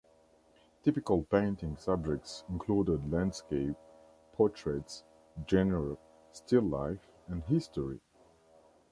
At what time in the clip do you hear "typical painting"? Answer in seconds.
0.81-1.77